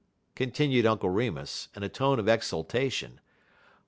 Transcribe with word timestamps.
continued 0.33 0.83
Uncle 0.83 1.11
Remus 1.11 1.67
in 1.75 1.83
a 1.83 1.87
tone 1.87 2.17
of 2.17 2.27
exultation. 2.27 3.19